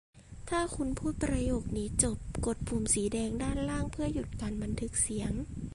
[0.49, 5.31] ถ้าคุณพูดประโยคนี้จบ กดปุ่มสีแดงด้านล่างเพื่อหยุดการบันทึกเสียง